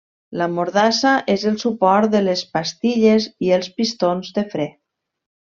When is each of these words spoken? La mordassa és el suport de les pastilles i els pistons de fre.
La 0.41 0.45
mordassa 0.51 1.11
és 1.33 1.45
el 1.51 1.59
suport 1.63 2.15
de 2.15 2.21
les 2.29 2.43
pastilles 2.57 3.29
i 3.49 3.53
els 3.59 3.71
pistons 3.77 4.35
de 4.41 4.47
fre. 4.57 4.69